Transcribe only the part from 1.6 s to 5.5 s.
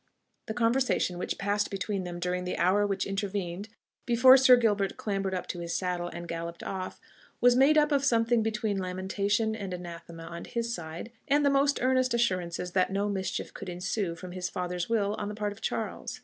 between them during the hour which intervened before Sir Gilbert clambered up